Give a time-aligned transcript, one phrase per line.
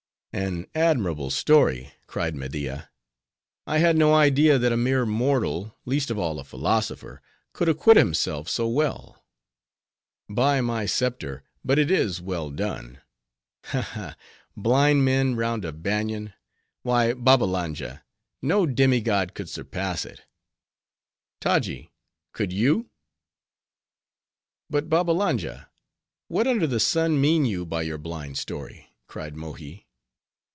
[0.51, 2.89] '""An admirable story," cried Media.
[3.67, 7.97] "I had no idea that a mere mortal, least of all a philosopher, could acquit
[7.97, 9.25] himself so well.
[10.29, 13.01] By my scepter, but it is well done!
[13.65, 14.15] Ha, ha!
[14.55, 16.31] blind men round a banian!
[16.83, 18.05] Why, Babbalanja,
[18.41, 20.21] no demi god could surpass it.
[21.41, 21.91] Taji,
[22.31, 22.89] could you?"
[24.69, 25.69] "But, Babbalanja,
[26.29, 29.89] what under the sun, mean you by your blind story!" cried Mohi.